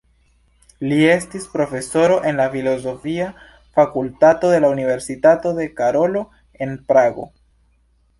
Li 0.91 0.95
estis 1.15 1.43
profesoro 1.57 2.15
en 2.29 2.39
la 2.41 2.47
Filozofia 2.55 3.27
fakultato 3.79 4.49
de 4.55 4.63
la 4.63 4.71
Universitato 4.77 5.53
de 5.59 5.67
Karolo 5.83 6.25
en 6.67 6.73
Prago. 6.93 7.27